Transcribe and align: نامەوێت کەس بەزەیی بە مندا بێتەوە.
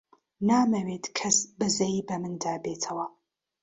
نامەوێت 0.49 1.05
کەس 1.17 1.37
بەزەیی 1.59 2.05
بە 2.07 2.15
مندا 2.23 2.53
بێتەوە. 2.63 3.05